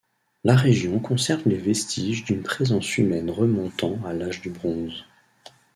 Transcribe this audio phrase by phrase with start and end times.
[0.43, 5.05] La région conserve les vestiges d'une présence humaine remontant à l'Âge du bronze.